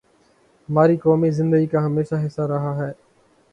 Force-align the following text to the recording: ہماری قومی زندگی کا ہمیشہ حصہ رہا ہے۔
ہماری 0.69 0.97
قومی 0.97 1.29
زندگی 1.31 1.65
کا 1.65 1.85
ہمیشہ 1.85 2.15
حصہ 2.25 2.41
رہا 2.41 2.75
ہے۔ 2.77 2.91